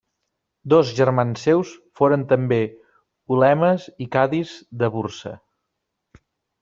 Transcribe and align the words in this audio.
Dos 0.73 0.93
germans 0.99 1.43
seus 1.47 1.73
foren 1.99 2.23
també 2.33 2.59
ulemes 3.37 3.85
i 4.07 4.09
cadis 4.17 4.55
de 4.83 4.91
Bursa. 4.97 5.39